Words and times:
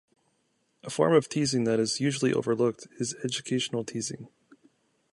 A 0.83 0.89
form 0.89 1.13
of 1.13 1.29
teasing 1.29 1.63
that 1.65 1.79
is 1.79 1.99
usually 1.99 2.33
overlooked 2.33 2.87
is 2.99 3.13
educational 3.23 3.83
teasing. 3.83 4.29